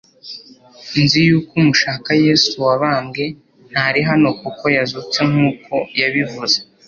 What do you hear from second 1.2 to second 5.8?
yuko mushaka Yesu wabambwe, ntari hano kuko yazutse nk'uko